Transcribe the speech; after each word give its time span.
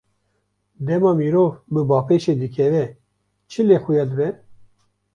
Dema 0.87 1.11
mirov 1.19 1.51
bi 1.71 1.81
bapêşê 1.89 2.33
dikeve, 2.41 2.85
çi 3.49 3.61
lê 3.67 3.77
xuya 3.83 4.05
dibe? 4.09 4.29